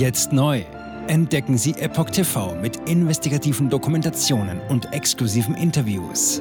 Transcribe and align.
Jetzt 0.00 0.32
neu. 0.32 0.64
Entdecken 1.08 1.58
Sie 1.58 1.72
Epoch 1.72 2.08
TV 2.08 2.54
mit 2.54 2.88
investigativen 2.88 3.68
Dokumentationen 3.68 4.58
und 4.70 4.94
exklusiven 4.94 5.54
Interviews. 5.54 6.40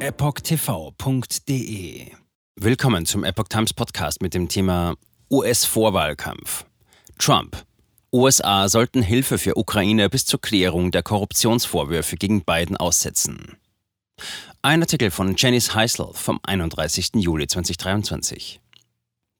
EpochTV.de 0.00 1.36
Willkommen 2.56 3.06
zum 3.06 3.22
Epoch 3.22 3.46
Times 3.46 3.72
Podcast 3.72 4.20
mit 4.20 4.34
dem 4.34 4.48
Thema 4.48 4.96
US-Vorwahlkampf. 5.30 6.64
Trump. 7.18 7.64
USA 8.12 8.68
sollten 8.68 9.00
Hilfe 9.00 9.38
für 9.38 9.56
Ukraine 9.56 10.10
bis 10.10 10.26
zur 10.26 10.40
Klärung 10.40 10.90
der 10.90 11.04
Korruptionsvorwürfe 11.04 12.16
gegen 12.16 12.42
Biden 12.42 12.76
aussetzen. 12.76 13.58
Ein 14.62 14.80
Artikel 14.82 15.12
von 15.12 15.36
Janice 15.36 15.72
Heisel 15.76 16.08
vom 16.14 16.40
31. 16.42 17.10
Juli 17.14 17.46
2023. 17.46 18.60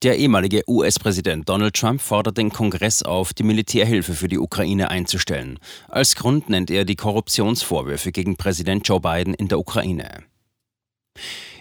Der 0.03 0.19
ehemalige 0.19 0.63
US-Präsident 0.69 1.49
Donald 1.49 1.75
Trump 1.75 2.03
fordert 2.03 2.37
den 2.37 2.51
Kongress 2.51 3.03
auf, 3.03 3.33
die 3.33 3.43
Militärhilfe 3.43 4.13
für 4.13 4.29
die 4.29 4.39
Ukraine 4.39 4.91
einzustellen. 4.91 5.59
Als 5.89 6.17
Grund 6.17 6.51
nennt 6.51 6.71
er 6.71 6.85
die 6.85 6.97
Korruptionsvorwürfe 6.97 8.13
gegen 8.13 8.37
Präsident 8.37 8.87
Joe 8.87 9.01
Biden 9.01 9.33
in 9.33 9.49
der 9.49 9.59
Ukraine. 9.59 10.25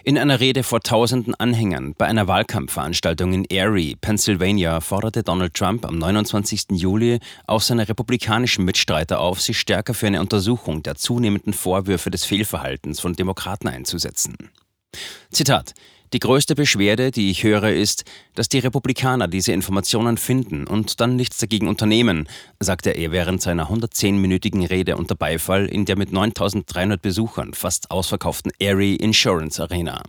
In 0.04 0.18
einer 0.18 0.38
Rede 0.38 0.64
vor 0.64 0.82
tausenden 0.82 1.34
Anhängern 1.34 1.94
bei 1.96 2.06
einer 2.06 2.28
Wahlkampfveranstaltung 2.28 3.32
in 3.32 3.44
Erie, 3.46 3.96
Pennsylvania, 3.96 4.82
forderte 4.82 5.22
Donald 5.22 5.54
Trump 5.54 5.86
am 5.86 5.96
29. 5.96 6.66
Juli 6.72 7.20
auch 7.46 7.62
seine 7.62 7.88
republikanischen 7.88 8.66
Mitstreiter 8.66 9.18
auf, 9.18 9.40
sich 9.40 9.58
stärker 9.58 9.94
für 9.94 10.08
eine 10.08 10.20
Untersuchung 10.20 10.82
der 10.82 10.96
zunehmenden 10.96 11.54
Vorwürfe 11.54 12.10
des 12.10 12.26
Fehlverhaltens 12.26 13.00
von 13.00 13.14
Demokraten 13.14 13.66
einzusetzen. 13.66 14.36
Zitat 15.30 15.72
die 16.12 16.18
größte 16.18 16.54
Beschwerde, 16.54 17.10
die 17.10 17.30
ich 17.30 17.42
höre, 17.42 17.72
ist, 17.72 18.04
dass 18.34 18.48
die 18.48 18.58
Republikaner 18.58 19.28
diese 19.28 19.52
Informationen 19.52 20.16
finden 20.16 20.66
und 20.66 21.00
dann 21.00 21.16
nichts 21.16 21.38
dagegen 21.38 21.68
unternehmen, 21.68 22.28
sagte 22.60 22.90
er 22.90 23.12
während 23.12 23.42
seiner 23.42 23.70
110-minütigen 23.70 24.66
Rede 24.66 24.96
unter 24.96 25.14
Beifall 25.14 25.66
in 25.66 25.84
der 25.84 25.96
mit 25.96 26.12
9300 26.12 27.00
Besuchern 27.00 27.54
fast 27.54 27.90
ausverkauften 27.90 28.52
Erie 28.58 28.96
Insurance 28.96 29.62
Arena. 29.62 30.02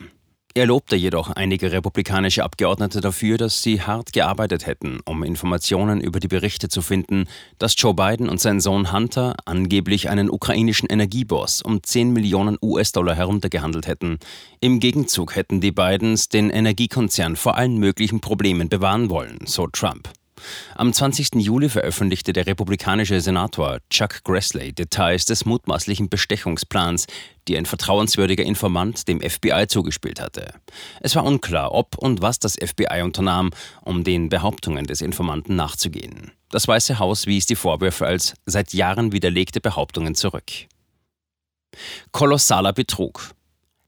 Er 0.58 0.66
lobte 0.66 0.96
jedoch 0.96 1.30
einige 1.30 1.72
republikanische 1.72 2.44
Abgeordnete 2.44 3.00
dafür, 3.00 3.38
dass 3.38 3.62
sie 3.62 3.84
hart 3.84 4.12
gearbeitet 4.12 4.66
hätten, 4.66 5.02
um 5.06 5.22
Informationen 5.22 6.02
über 6.02 6.20
die 6.20 6.28
Berichte 6.28 6.68
zu 6.68 6.82
finden, 6.82 7.26
dass 7.60 7.76
Joe 7.78 7.94
Biden 7.94 8.28
und 8.28 8.42
sein 8.42 8.60
Sohn 8.60 8.92
Hunter 8.92 9.36
angeblich 9.46 10.10
einen 10.10 10.32
ukrainischen 10.32 10.90
Energieboss 10.90 11.62
um 11.62 11.84
10 11.84 12.12
Millionen 12.12 12.58
US-Dollar 12.60 13.14
heruntergehandelt 13.14 13.86
hätten. 13.86 14.18
Im 14.60 14.80
Gegenzug 14.80 15.36
hätten 15.36 15.62
die 15.62 15.72
Bidens 15.72 16.28
den 16.28 16.50
Energiekonzern 16.50 17.36
vor 17.36 17.56
allen 17.56 17.78
möglichen 17.78 18.20
Problemen 18.20 18.68
bewahren 18.68 19.12
wollen, 19.12 19.38
so 19.46 19.68
Trump. 19.68 20.10
Am 20.76 20.94
20. 20.94 21.36
Juli 21.36 21.70
veröffentlichte 21.70 22.34
der 22.34 22.48
republikanische 22.48 23.22
Senator 23.22 23.80
Chuck 23.90 24.24
Grassley 24.24 24.74
Details 24.74 25.26
des 25.26 25.46
mutmaßlichen 25.46 26.10
Bestechungsplans, 26.10 27.08
die 27.48 27.58
ein 27.58 27.66
vertrauenswürdiger 27.66 28.44
Informant 28.44 29.08
dem 29.08 29.22
FBI 29.22 29.68
zugespielt 29.68 30.22
hatte. 30.22 30.54
Es 31.02 31.16
war 31.16 31.24
unklar, 31.24 31.74
ob 31.74 31.98
und 31.98 32.22
was 32.22 32.40
das 32.40 32.56
FBI 32.56 33.02
unternahm, 33.04 33.52
um 33.84 34.04
den 34.04 34.30
Behauptungen 34.30 34.86
des 34.86 35.02
Informanten 35.02 35.56
nachzugehen. 35.56 36.32
Das 36.50 36.68
Weiße 36.68 37.00
Haus 37.00 37.26
wies 37.28 37.46
die 37.46 37.56
Vorwürfe 37.56 38.06
als 38.06 38.34
seit 38.46 38.74
Jahren 38.74 39.12
widerlegte 39.12 39.60
Behauptungen 39.62 40.16
zurück. 40.16 40.52
Kolossaler 42.12 42.74
Betrug 42.74 43.32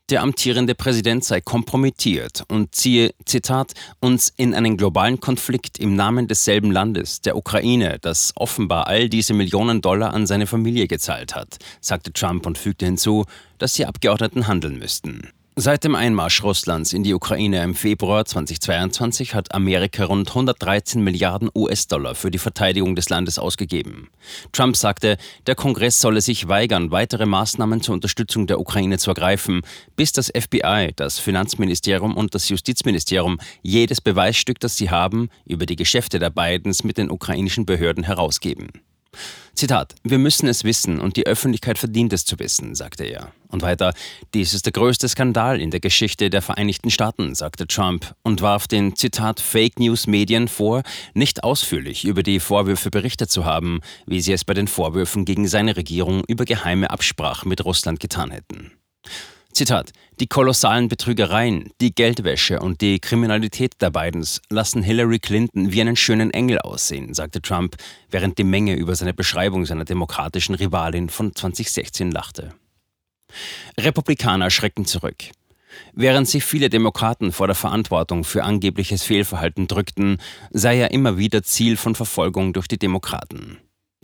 der 0.10 0.22
amtierende 0.22 0.76
Präsident 0.76 1.24
sei 1.24 1.42
kompromittiert 1.42 2.44
und 2.48 2.74
ziehe, 2.74 3.14
Zitat, 3.26 3.74
uns 4.00 4.34
in 4.36 4.54
einen 4.54 4.78
globalen 4.78 5.20
Konflikt 5.20 5.80
im 5.80 5.96
Namen 5.96 6.28
desselben 6.28 6.72
Landes, 6.72 7.22
der 7.22 7.38
Ukraine, 7.38 8.00
das 8.02 8.34
offenbar 8.36 8.88
all 8.88 9.10
diese 9.10 9.34
Millionen 9.34 9.82
Dollar 9.82 10.14
an 10.14 10.26
seine 10.26 10.48
Familie 10.48 10.88
gezahlt 10.88 11.36
hat, 11.36 11.58
sagte 11.82 12.12
Trump 12.12 12.46
und 12.46 12.58
fügte 12.58 12.86
hinzu, 12.86 13.26
dass 13.58 13.74
die 13.74 13.86
Abgeordneten 13.86 14.48
handeln 14.48 14.80
müssten. 14.80 15.30
Seit 15.62 15.84
dem 15.84 15.94
Einmarsch 15.94 16.42
Russlands 16.42 16.94
in 16.94 17.04
die 17.04 17.14
Ukraine 17.14 17.62
im 17.64 17.76
Februar 17.76 18.24
2022 18.24 19.36
hat 19.36 19.54
Amerika 19.54 20.06
rund 20.06 20.30
113 20.30 21.04
Milliarden 21.04 21.50
US-Dollar 21.54 22.16
für 22.16 22.32
die 22.32 22.38
Verteidigung 22.38 22.96
des 22.96 23.10
Landes 23.10 23.38
ausgegeben. 23.38 24.08
Trump 24.54 24.78
sagte, 24.78 25.18
der 25.48 25.56
Kongress 25.56 26.00
solle 26.00 26.22
sich 26.22 26.48
weigern, 26.48 26.92
weitere 26.92 27.26
Maßnahmen 27.26 27.82
zur 27.82 27.96
Unterstützung 27.96 28.48
der 28.48 28.62
Ukraine 28.62 29.00
zu 29.00 29.12
ergreifen, 29.12 29.64
bis 29.98 30.14
das 30.14 30.28
FBI, 30.28 30.94
das 30.96 31.20
Finanzministerium 31.20 32.16
und 32.16 32.36
das 32.36 32.48
Justizministerium 32.48 33.38
jedes 33.62 34.00
Beweisstück, 34.00 34.62
das 34.62 34.78
sie 34.78 34.90
haben, 34.90 35.28
über 35.46 35.66
die 35.66 35.76
Geschäfte 35.76 36.20
der 36.20 36.30
Bidens 36.30 36.86
mit 36.86 36.98
den 36.98 37.12
ukrainischen 37.12 37.66
Behörden 37.66 38.06
herausgeben. 38.06 38.70
Zitat, 39.56 39.96
wir 40.04 40.20
müssen 40.20 40.48
es 40.48 40.64
wissen 40.64 41.00
und 41.00 41.18
die 41.18 41.26
Öffentlichkeit 41.26 41.78
verdient 41.78 42.14
es 42.14 42.24
zu 42.24 42.40
wissen, 42.40 42.76
sagte 42.76 43.04
er. 43.04 43.34
Und 43.50 43.62
weiter, 43.62 43.94
dies 44.34 44.54
ist 44.54 44.66
der 44.66 44.72
größte 44.72 45.10
Skandal 45.10 45.60
in 45.60 45.72
der 45.72 45.82
Geschichte 45.82 46.30
der 46.30 46.42
Vereinigten 46.42 46.90
Staaten, 46.90 47.36
sagte 47.36 47.68
Trump 47.68 48.16
und 48.24 48.42
warf 48.42 48.68
den, 48.68 48.96
Zitat, 48.96 49.42
Fake 49.42 49.80
News 49.80 50.08
Medien 50.08 50.48
vor, 50.48 50.84
nicht 51.14 51.44
ausführlich 51.44 52.06
über 52.06 52.24
die 52.24 52.40
Vorwürfe 52.40 52.90
berichtet 52.90 53.32
zu 53.32 53.44
haben, 53.44 53.82
wie 54.06 54.22
sie 54.22 54.32
es 54.32 54.46
bei 54.46 54.54
den 54.54 54.68
Vorwürfen 54.68 55.26
gegen 55.26 55.48
seine 55.48 55.76
Regierung 55.76 56.24
über 56.28 56.46
geheime 56.46 56.90
Absprachen 56.90 57.50
mit 57.50 57.66
Russland 57.66 58.00
getan 58.00 58.32
hätten. 58.32 58.72
Zitat: 59.54 59.92
Die 60.20 60.28
kolossalen 60.28 60.88
Betrügereien, 60.88 61.72
die 61.82 61.94
Geldwäsche 61.94 62.60
und 62.60 62.82
die 62.82 63.00
Kriminalität 63.00 63.82
der 63.82 63.90
Bidens 63.90 64.42
lassen 64.50 64.84
Hillary 64.84 65.20
Clinton 65.20 65.72
wie 65.72 65.82
einen 65.82 65.96
schönen 65.96 66.32
Engel 66.32 66.60
aussehen, 66.60 67.14
sagte 67.14 67.42
Trump, 67.42 67.76
während 68.10 68.38
die 68.38 68.44
Menge 68.44 68.76
über 68.76 68.96
seine 68.96 69.14
Beschreibung 69.14 69.66
seiner 69.66 69.86
demokratischen 69.86 70.56
Rivalin 70.56 71.10
von 71.10 71.36
2016 71.36 72.12
lachte. 72.12 72.54
Republikaner 73.80 74.50
schrecken 74.50 74.86
zurück. 74.86 75.18
Während 75.94 76.28
sich 76.28 76.44
viele 76.44 76.70
Demokraten 76.70 77.32
vor 77.32 77.48
der 77.48 77.56
Verantwortung 77.56 78.24
für 78.24 78.44
angebliches 78.44 79.04
Fehlverhalten 79.04 79.68
drückten, 79.68 80.18
sei 80.52 80.80
er 80.80 80.92
immer 80.92 81.18
wieder 81.18 81.44
Ziel 81.44 81.78
von 81.78 81.96
Verfolgung 81.96 82.54
durch 82.54 82.68
die 82.68 82.80
Demokraten. 82.80 83.58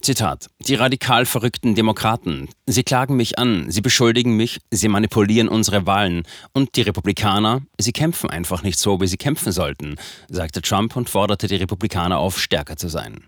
Zitat. 0.06 0.46
Die 0.60 0.76
radikal 0.76 1.26
verrückten 1.26 1.74
Demokraten. 1.74 2.48
Sie 2.68 2.84
klagen 2.84 3.16
mich 3.16 3.40
an, 3.40 3.72
sie 3.72 3.82
beschuldigen 3.82 4.38
mich, 4.38 4.60
sie 4.70 4.88
manipulieren 4.88 5.48
unsere 5.48 5.88
Wahlen. 5.88 6.28
Und 6.54 6.76
die 6.76 6.84
Republikaner, 6.84 7.64
sie 7.80 7.92
kämpfen 7.92 8.30
einfach 8.30 8.62
nicht 8.62 8.78
so, 8.78 9.02
wie 9.02 9.08
sie 9.08 9.18
kämpfen 9.18 9.52
sollten, 9.52 9.96
sagte 10.30 10.62
Trump 10.62 10.96
und 10.96 11.10
forderte 11.10 11.48
die 11.48 11.56
Republikaner 11.56 12.20
auf, 12.20 12.40
stärker 12.40 12.78
zu 12.78 12.88
sein. 12.88 13.26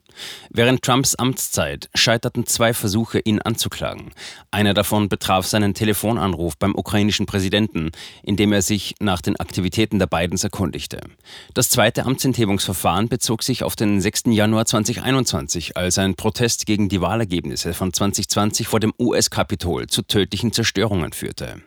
Während 0.49 0.81
Trumps 0.81 1.15
Amtszeit 1.15 1.89
scheiterten 1.93 2.45
zwei 2.45 2.73
Versuche, 2.73 3.19
ihn 3.19 3.41
anzuklagen. 3.41 4.11
Einer 4.51 4.73
davon 4.73 5.09
betraf 5.09 5.45
seinen 5.45 5.73
Telefonanruf 5.73 6.57
beim 6.57 6.75
ukrainischen 6.75 7.25
Präsidenten, 7.25 7.91
in 8.23 8.35
dem 8.35 8.53
er 8.53 8.61
sich 8.61 8.95
nach 8.99 9.21
den 9.21 9.39
Aktivitäten 9.39 9.99
der 9.99 10.07
Bidens 10.07 10.43
erkundigte. 10.43 11.01
Das 11.53 11.69
zweite 11.69 12.05
Amtsenthebungsverfahren 12.05 13.09
bezog 13.09 13.43
sich 13.43 13.63
auf 13.63 13.75
den 13.75 14.01
6. 14.01 14.23
Januar 14.27 14.65
2021, 14.65 15.77
als 15.77 15.97
ein 15.97 16.15
Protest 16.15 16.65
gegen 16.65 16.89
die 16.89 17.01
Wahlergebnisse 17.01 17.73
von 17.73 17.93
2020 17.93 18.67
vor 18.67 18.79
dem 18.79 18.93
US-Kapitol 18.99 19.87
zu 19.87 20.01
tödlichen 20.01 20.51
Zerstörungen 20.51 21.13
führte. 21.13 21.61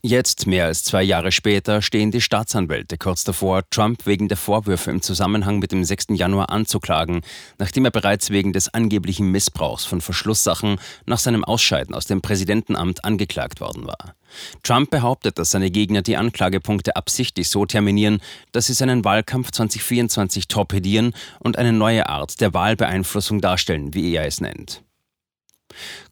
Jetzt, 0.00 0.46
mehr 0.46 0.66
als 0.66 0.84
zwei 0.84 1.02
Jahre 1.02 1.32
später, 1.32 1.82
stehen 1.82 2.12
die 2.12 2.20
Staatsanwälte 2.20 2.98
kurz 2.98 3.24
davor, 3.24 3.68
Trump 3.68 4.06
wegen 4.06 4.28
der 4.28 4.36
Vorwürfe 4.36 4.92
im 4.92 5.02
Zusammenhang 5.02 5.58
mit 5.58 5.72
dem 5.72 5.82
6. 5.82 6.06
Januar 6.10 6.50
anzuklagen, 6.50 7.22
nachdem 7.58 7.84
er 7.84 7.90
bereits 7.90 8.30
wegen 8.30 8.52
des 8.52 8.72
angeblichen 8.72 9.32
Missbrauchs 9.32 9.84
von 9.84 10.00
Verschlusssachen 10.00 10.78
nach 11.06 11.18
seinem 11.18 11.42
Ausscheiden 11.42 11.96
aus 11.96 12.06
dem 12.06 12.20
Präsidentenamt 12.20 13.04
angeklagt 13.04 13.60
worden 13.60 13.88
war. 13.88 14.14
Trump 14.62 14.90
behauptet, 14.90 15.36
dass 15.36 15.50
seine 15.50 15.72
Gegner 15.72 16.02
die 16.02 16.16
Anklagepunkte 16.16 16.94
absichtlich 16.94 17.48
so 17.48 17.66
terminieren, 17.66 18.20
dass 18.52 18.68
sie 18.68 18.74
seinen 18.74 19.04
Wahlkampf 19.04 19.50
2024 19.50 20.46
torpedieren 20.46 21.12
und 21.40 21.58
eine 21.58 21.72
neue 21.72 22.08
Art 22.08 22.40
der 22.40 22.54
Wahlbeeinflussung 22.54 23.40
darstellen, 23.40 23.94
wie 23.94 24.14
er 24.14 24.26
es 24.26 24.40
nennt. 24.40 24.84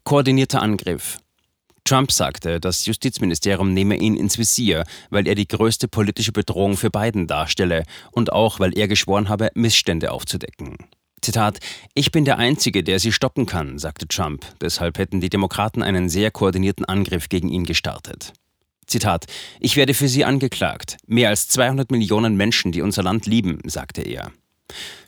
Koordinierter 0.03 0.61
Angriff. 0.61 1.19
Trump 1.87 2.11
sagte, 2.11 2.59
das 2.59 2.85
Justizministerium 2.85 3.73
nehme 3.73 3.95
ihn 3.95 4.17
ins 4.17 4.37
Visier, 4.37 4.83
weil 5.09 5.25
er 5.25 5.35
die 5.35 5.47
größte 5.47 5.87
politische 5.87 6.33
Bedrohung 6.33 6.75
für 6.75 6.89
Biden 6.89 7.27
darstelle 7.27 7.83
und 8.11 8.33
auch, 8.33 8.59
weil 8.59 8.77
er 8.77 8.89
geschworen 8.89 9.29
habe, 9.29 9.51
Missstände 9.53 10.11
aufzudecken. 10.11 10.75
Zitat, 11.21 11.59
ich 11.93 12.11
bin 12.11 12.25
der 12.25 12.39
Einzige, 12.39 12.83
der 12.83 12.99
sie 12.99 13.13
stoppen 13.13 13.45
kann, 13.45 13.79
sagte 13.79 14.05
Trump. 14.05 14.45
Deshalb 14.59 14.97
hätten 14.97 15.21
die 15.21 15.29
Demokraten 15.29 15.81
einen 15.81 16.09
sehr 16.09 16.29
koordinierten 16.29 16.83
Angriff 16.83 17.29
gegen 17.29 17.47
ihn 17.47 17.63
gestartet. 17.63 18.33
Zitat, 18.85 19.25
ich 19.61 19.77
werde 19.77 19.93
für 19.93 20.09
sie 20.09 20.25
angeklagt. 20.25 20.97
Mehr 21.07 21.29
als 21.29 21.47
200 21.47 21.89
Millionen 21.89 22.35
Menschen, 22.35 22.73
die 22.73 22.81
unser 22.81 23.03
Land 23.03 23.27
lieben, 23.27 23.59
sagte 23.65 24.01
er. 24.01 24.33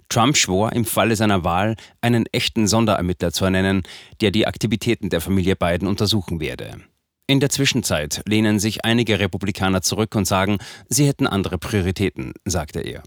Trump 0.10 0.38
schwor 0.38 0.74
im 0.74 0.86
Falle 0.86 1.16
seiner 1.16 1.44
Wahl, 1.44 1.76
einen 2.02 2.26
echten 2.32 2.68
Sonderermittler 2.68 3.32
zu 3.32 3.46
ernennen, 3.46 3.84
der 4.22 4.32
die 4.32 4.48
Aktivitäten 4.48 5.10
der 5.10 5.22
Familie 5.22 5.56
Biden 5.56 5.88
untersuchen 5.88 6.40
werde. 6.40 6.82
In 7.28 7.40
der 7.40 7.50
Zwischenzeit 7.50 8.24
lehnen 8.26 8.60
sich 8.60 8.86
einige 8.86 9.20
Republikaner 9.20 9.84
zurück 9.84 10.16
und 10.16 10.26
sagen, 10.26 10.58
sie 10.88 11.06
hätten 11.06 11.28
andere 11.28 11.60
Prioritäten, 11.60 12.34
sagte 12.44 12.80
er. 12.80 13.04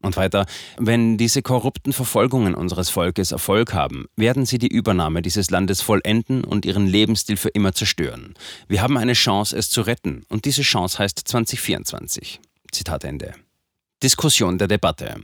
Und 0.00 0.16
weiter, 0.16 0.46
wenn 0.76 1.16
diese 1.16 1.42
korrupten 1.42 1.92
Verfolgungen 1.92 2.54
unseres 2.54 2.90
Volkes 2.90 3.32
Erfolg 3.32 3.72
haben, 3.72 4.06
werden 4.16 4.44
sie 4.46 4.58
die 4.58 4.68
Übernahme 4.68 5.22
dieses 5.22 5.50
Landes 5.50 5.80
vollenden 5.80 6.44
und 6.44 6.66
ihren 6.66 6.86
Lebensstil 6.86 7.38
für 7.38 7.48
immer 7.48 7.72
zerstören. 7.72 8.34
Wir 8.68 8.82
haben 8.82 8.98
eine 8.98 9.14
Chance, 9.14 9.56
es 9.56 9.70
zu 9.70 9.80
retten, 9.80 10.24
und 10.28 10.44
diese 10.44 10.62
Chance 10.62 10.98
heißt 10.98 11.18
2024. 11.26 12.40
Zitat 12.70 13.02
Ende. 13.02 13.32
Diskussion 14.02 14.58
der 14.58 14.68
Debatte. 14.68 15.16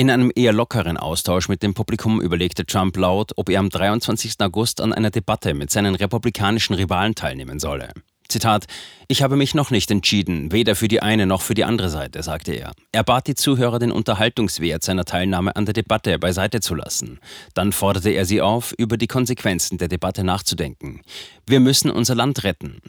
In 0.00 0.08
einem 0.08 0.32
eher 0.34 0.54
lockeren 0.54 0.96
Austausch 0.96 1.50
mit 1.50 1.62
dem 1.62 1.74
Publikum 1.74 2.22
überlegte 2.22 2.64
Trump 2.64 2.96
laut, 2.96 3.32
ob 3.36 3.50
er 3.50 3.60
am 3.60 3.68
23. 3.68 4.32
August 4.40 4.80
an 4.80 4.94
einer 4.94 5.10
Debatte 5.10 5.52
mit 5.52 5.70
seinen 5.70 5.94
republikanischen 5.94 6.74
Rivalen 6.74 7.14
teilnehmen 7.14 7.58
solle. 7.58 7.90
Zitat, 8.26 8.64
ich 9.08 9.22
habe 9.22 9.36
mich 9.36 9.54
noch 9.54 9.70
nicht 9.70 9.90
entschieden, 9.90 10.52
weder 10.52 10.74
für 10.74 10.88
die 10.88 11.02
eine 11.02 11.26
noch 11.26 11.42
für 11.42 11.52
die 11.52 11.64
andere 11.64 11.90
Seite, 11.90 12.22
sagte 12.22 12.54
er. 12.54 12.72
Er 12.92 13.04
bat 13.04 13.26
die 13.26 13.34
Zuhörer, 13.34 13.78
den 13.78 13.92
Unterhaltungswert 13.92 14.82
seiner 14.82 15.04
Teilnahme 15.04 15.54
an 15.54 15.66
der 15.66 15.74
Debatte 15.74 16.18
beiseite 16.18 16.60
zu 16.60 16.74
lassen. 16.74 17.20
Dann 17.52 17.70
forderte 17.70 18.08
er 18.08 18.24
sie 18.24 18.40
auf, 18.40 18.72
über 18.78 18.96
die 18.96 19.06
Konsequenzen 19.06 19.76
der 19.76 19.88
Debatte 19.88 20.24
nachzudenken. 20.24 21.02
Wir 21.46 21.60
müssen 21.60 21.90
unser 21.90 22.14
Land 22.14 22.42
retten. 22.42 22.80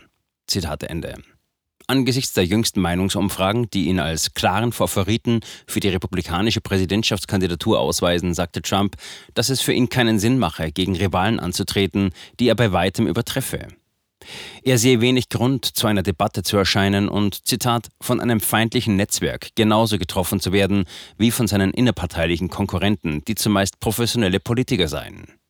Zitat 0.47 0.83
Ende. 0.83 1.15
Angesichts 1.91 2.31
der 2.31 2.45
jüngsten 2.45 2.79
Meinungsumfragen, 2.79 3.69
die 3.69 3.87
ihn 3.87 3.99
als 3.99 4.33
klaren 4.33 4.71
Favoriten 4.71 5.41
für 5.67 5.81
die 5.81 5.89
republikanische 5.89 6.61
Präsidentschaftskandidatur 6.61 7.81
ausweisen, 7.81 8.33
sagte 8.33 8.61
Trump, 8.61 8.95
dass 9.33 9.49
es 9.49 9.59
für 9.59 9.73
ihn 9.73 9.89
keinen 9.89 10.17
Sinn 10.17 10.39
mache, 10.39 10.71
gegen 10.71 10.95
Rivalen 10.95 11.37
anzutreten, 11.37 12.11
die 12.39 12.47
er 12.47 12.55
bei 12.55 12.71
weitem 12.71 13.07
übertreffe. 13.07 13.67
Er 14.63 14.77
sehe 14.77 15.01
wenig 15.01 15.27
Grund, 15.27 15.65
zu 15.65 15.85
einer 15.85 16.01
Debatte 16.01 16.43
zu 16.43 16.55
erscheinen 16.55 17.09
und, 17.09 17.45
Zitat, 17.45 17.89
von 17.99 18.21
einem 18.21 18.39
feindlichen 18.39 18.95
Netzwerk 18.95 19.49
genauso 19.55 19.97
getroffen 19.97 20.39
zu 20.39 20.53
werden 20.53 20.85
wie 21.17 21.31
von 21.31 21.47
seinen 21.47 21.71
innerparteilichen 21.71 22.47
Konkurrenten, 22.47 23.21
die 23.25 23.35
zumeist 23.35 23.81
professionelle 23.81 24.39
Politiker 24.39 24.87
seien. 24.87 25.40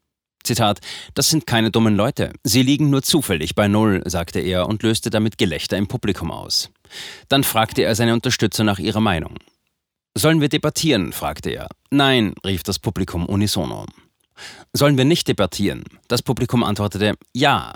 Zitat, 0.51 0.79
das 1.13 1.29
sind 1.29 1.47
keine 1.47 1.71
dummen 1.71 1.95
Leute. 1.95 2.33
Sie 2.43 2.61
liegen 2.61 2.89
nur 2.89 3.03
zufällig 3.03 3.55
bei 3.55 3.67
Null, 3.67 4.01
sagte 4.05 4.39
er 4.41 4.67
und 4.67 4.83
löste 4.83 5.09
damit 5.09 5.37
Gelächter 5.37 5.77
im 5.77 5.87
Publikum 5.87 6.29
aus. 6.29 6.69
Dann 7.29 7.43
fragte 7.45 7.83
er 7.83 7.95
seine 7.95 8.13
Unterstützer 8.13 8.65
nach 8.65 8.79
ihrer 8.79 8.99
Meinung. 8.99 9.37
Sollen 10.13 10.41
wir 10.41 10.49
debattieren? 10.49 11.13
fragte 11.13 11.51
er. 11.51 11.69
Nein, 11.89 12.35
rief 12.45 12.63
das 12.63 12.79
Publikum 12.79 13.25
unisono. 13.27 13.85
Sollen 14.73 14.97
wir 14.97 15.05
nicht 15.05 15.27
debattieren? 15.29 15.83
Das 16.09 16.21
Publikum 16.21 16.63
antwortete 16.63 17.15
Ja. 17.33 17.73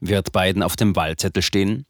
Wird 0.00 0.32
Biden 0.32 0.62
auf 0.62 0.76
dem 0.76 0.94
Wahlzettel 0.94 1.42
stehen? 1.42 1.86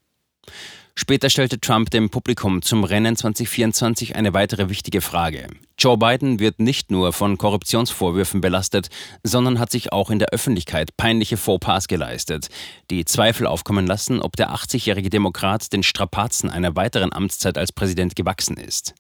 Später 0.97 1.29
stellte 1.29 1.59
Trump 1.59 1.91
dem 1.91 2.09
Publikum 2.09 2.63
zum 2.63 2.85
Rennen 2.85 3.17
2024 3.17 4.15
eine 4.15 4.33
weitere 4.33 4.69
wichtige 4.69 5.01
Frage. 5.01 5.49
Joe 5.77 5.99
Biden 5.99 6.39
wird 6.39 6.61
nicht 6.61 6.93
nur 6.93 7.13
von 7.13 7.37
Korruptionsvorwürfen 7.37 8.41
belastet, 8.41 8.91
sondern 9.25 9.59
hat 9.59 9.73
sich 9.73 9.93
auch 9.93 10.09
in 10.09 10.21
der 10.21 10.29
Öffentlichkeit 10.29 10.97
peinliche 10.97 11.37
Fauxpas 11.37 11.89
geleistet, 11.89 12.49
die 12.93 13.05
Zweifel 13.05 13.49
aufkommen 13.49 13.89
lassen, 13.89 14.21
ob 14.21 14.37
der 14.37 14.55
80-jährige 14.55 15.11
Demokrat 15.11 15.73
den 15.73 15.83
Strapazen 15.83 16.49
einer 16.49 16.77
weiteren 16.77 17.13
Amtszeit 17.13 17.59
als 17.59 17.73
Präsident 17.73 18.15
gewachsen 18.15 18.57
ist. 18.57 18.95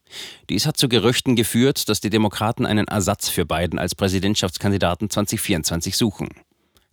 Dies 0.50 0.66
hat 0.66 0.76
zu 0.76 0.88
Gerüchten 0.88 1.36
geführt, 1.36 1.88
dass 1.88 2.00
die 2.00 2.10
Demokraten 2.10 2.66
einen 2.66 2.88
Ersatz 2.88 3.28
für 3.28 3.46
Biden 3.46 3.78
als 3.78 3.94
Präsidentschaftskandidaten 3.94 5.10
2024 5.10 5.96
suchen. 5.96 6.28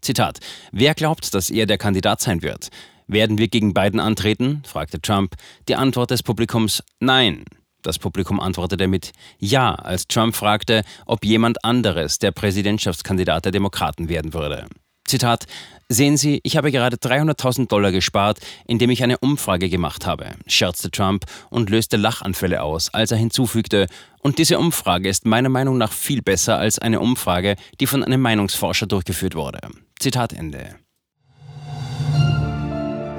Zitat: 0.02 0.40
Wer 0.72 0.94
glaubt, 0.94 1.34
dass 1.34 1.50
er 1.50 1.66
der 1.66 1.80
Kandidat 1.80 2.22
sein 2.22 2.44
wird? 2.44 2.70
Werden 3.12 3.38
wir 3.38 3.50
gegen 3.50 3.74
Biden 3.74 4.00
antreten? 4.00 4.64
fragte 4.66 5.02
Trump. 5.02 5.36
Die 5.68 5.76
Antwort 5.76 6.12
des 6.12 6.24
Publikums 6.24 6.82
Nein. 7.02 7.44
Das 7.82 8.00
Publikum 8.00 8.40
antwortete 8.40 8.88
mit 8.88 9.12
Ja, 9.38 9.76
als 9.76 10.08
Trump 10.08 10.34
fragte, 10.34 10.84
ob 11.06 11.26
jemand 11.26 11.66
anderes 11.66 12.20
der 12.20 12.32
Präsidentschaftskandidat 12.32 13.44
der 13.44 13.52
Demokraten 13.52 14.08
werden 14.08 14.34
würde. 14.34 14.66
Zitat, 15.06 15.46
Sehen 15.90 16.16
Sie, 16.16 16.40
ich 16.44 16.56
habe 16.56 16.72
gerade 16.72 16.96
300.000 16.96 17.68
Dollar 17.68 17.92
gespart, 17.92 18.40
indem 18.66 18.92
ich 18.92 19.04
eine 19.04 19.18
Umfrage 19.18 19.68
gemacht 19.68 20.06
habe, 20.06 20.28
scherzte 20.48 20.90
Trump 20.90 21.26
und 21.50 21.70
löste 21.70 21.98
Lachanfälle 21.98 22.62
aus, 22.64 22.94
als 22.94 23.12
er 23.12 23.18
hinzufügte, 23.18 23.88
und 24.20 24.38
diese 24.38 24.58
Umfrage 24.58 25.10
ist 25.10 25.26
meiner 25.26 25.50
Meinung 25.50 25.78
nach 25.78 25.92
viel 25.92 26.22
besser 26.22 26.60
als 26.60 26.80
eine 26.80 27.02
Umfrage, 27.02 27.58
die 27.82 27.88
von 27.88 28.06
einem 28.06 28.22
Meinungsforscher 28.22 28.88
durchgeführt 28.88 29.36
wurde. 29.36 29.60
Zitat 30.00 30.32
Ende. 30.32 30.78